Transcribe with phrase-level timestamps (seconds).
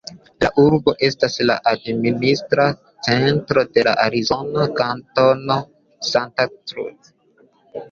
[0.43, 2.65] La urbo estas la administra
[3.09, 5.61] centro de la arizona kantono
[6.11, 7.17] "Santa Cruz".